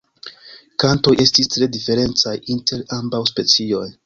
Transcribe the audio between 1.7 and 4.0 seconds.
diferencaj inter ambaŭ specioj.